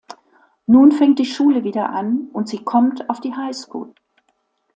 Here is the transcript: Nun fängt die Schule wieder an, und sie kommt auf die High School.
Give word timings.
Nun 0.65 0.91
fängt 0.91 1.19
die 1.19 1.27
Schule 1.27 1.63
wieder 1.63 1.89
an, 1.91 2.31
und 2.33 2.47
sie 2.49 2.63
kommt 2.63 3.07
auf 3.07 3.19
die 3.21 3.35
High 3.35 3.55
School. 3.55 3.93